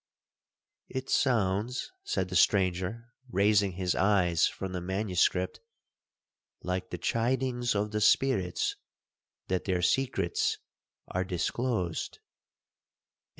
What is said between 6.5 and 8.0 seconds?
'like the chidings of